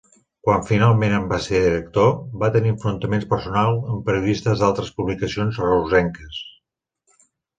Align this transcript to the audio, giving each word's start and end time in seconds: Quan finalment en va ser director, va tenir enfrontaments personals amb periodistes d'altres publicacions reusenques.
Quan 0.45 0.61
finalment 0.67 1.11
en 1.17 1.25
va 1.33 1.37
ser 1.47 1.59
director, 1.65 2.07
va 2.43 2.49
tenir 2.55 2.71
enfrontaments 2.75 3.29
personals 3.35 3.91
amb 3.95 4.03
periodistes 4.09 4.63
d'altres 4.63 4.89
publicacions 5.01 5.63
reusenques. 5.67 6.43